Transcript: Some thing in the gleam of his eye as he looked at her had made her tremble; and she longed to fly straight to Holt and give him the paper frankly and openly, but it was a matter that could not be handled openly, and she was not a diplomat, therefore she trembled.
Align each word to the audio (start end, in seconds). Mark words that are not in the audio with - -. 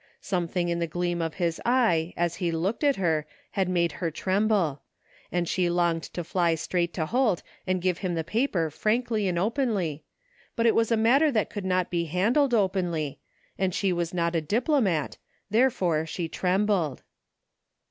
Some 0.19 0.47
thing 0.47 0.69
in 0.69 0.79
the 0.79 0.87
gleam 0.87 1.21
of 1.21 1.35
his 1.35 1.61
eye 1.63 2.11
as 2.17 2.37
he 2.37 2.51
looked 2.51 2.83
at 2.83 2.95
her 2.95 3.27
had 3.51 3.69
made 3.69 3.91
her 3.91 4.09
tremble; 4.09 4.81
and 5.31 5.47
she 5.47 5.69
longed 5.69 6.01
to 6.15 6.23
fly 6.23 6.55
straight 6.55 6.91
to 6.95 7.05
Holt 7.05 7.43
and 7.67 7.83
give 7.83 7.99
him 7.99 8.15
the 8.15 8.23
paper 8.23 8.71
frankly 8.71 9.27
and 9.27 9.37
openly, 9.37 10.03
but 10.55 10.65
it 10.65 10.73
was 10.73 10.91
a 10.91 10.97
matter 10.97 11.31
that 11.33 11.51
could 11.51 11.65
not 11.65 11.91
be 11.91 12.05
handled 12.05 12.51
openly, 12.55 13.19
and 13.59 13.75
she 13.75 13.93
was 13.93 14.11
not 14.11 14.35
a 14.35 14.41
diplomat, 14.41 15.19
therefore 15.51 16.07
she 16.07 16.27
trembled. 16.27 17.03